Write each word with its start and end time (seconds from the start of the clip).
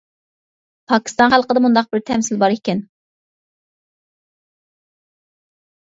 پاكىستان 0.91 1.33
خەلقىدە 1.33 1.63
مۇنداق 1.67 1.91
بىر 1.93 2.03
تەمسىل 2.09 2.41
بار 2.47 2.57
ئىكەن. 2.57 2.83